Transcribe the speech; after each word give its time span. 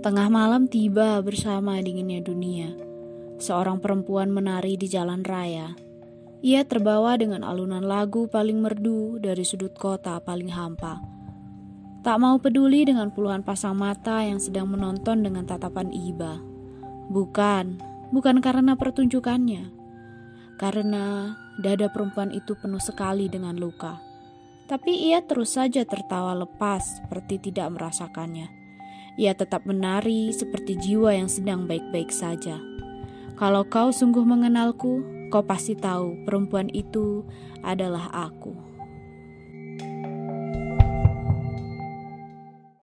Tengah 0.00 0.32
malam 0.32 0.64
tiba 0.64 1.20
bersama 1.20 1.76
dinginnya 1.76 2.24
dunia. 2.24 2.72
Seorang 3.36 3.84
perempuan 3.84 4.32
menari 4.32 4.80
di 4.80 4.88
jalan 4.88 5.20
raya. 5.20 5.76
Ia 6.40 6.64
terbawa 6.64 7.20
dengan 7.20 7.44
alunan 7.44 7.84
lagu 7.84 8.24
paling 8.24 8.64
merdu 8.64 9.20
dari 9.20 9.44
sudut 9.44 9.76
kota 9.76 10.16
paling 10.24 10.48
hampa. 10.56 11.04
Tak 12.00 12.16
mau 12.16 12.40
peduli 12.40 12.88
dengan 12.88 13.12
puluhan 13.12 13.44
pasang 13.44 13.76
mata 13.76 14.24
yang 14.24 14.40
sedang 14.40 14.72
menonton 14.72 15.20
dengan 15.20 15.44
tatapan 15.44 15.92
iba. 15.92 16.40
Bukan, 17.12 17.76
bukan 18.08 18.40
karena 18.40 18.80
pertunjukannya. 18.80 19.68
Karena 20.56 21.36
dada 21.60 21.92
perempuan 21.92 22.32
itu 22.32 22.56
penuh 22.56 22.80
sekali 22.80 23.28
dengan 23.28 23.60
luka. 23.60 24.00
Tapi 24.64 25.12
ia 25.12 25.20
terus 25.20 25.60
saja 25.60 25.84
tertawa 25.84 26.32
lepas 26.32 27.04
seperti 27.04 27.52
tidak 27.52 27.68
merasakannya. 27.76 28.69
Ia 29.18 29.34
tetap 29.34 29.66
menari 29.66 30.30
seperti 30.30 30.78
jiwa 30.78 31.16
yang 31.16 31.26
sedang 31.26 31.66
baik-baik 31.66 32.14
saja. 32.14 32.60
Kalau 33.34 33.66
kau 33.66 33.90
sungguh 33.90 34.22
mengenalku, 34.22 35.02
kau 35.32 35.42
pasti 35.42 35.74
tahu 35.74 36.22
perempuan 36.28 36.68
itu 36.70 37.24
adalah 37.64 38.12
aku. 38.12 38.69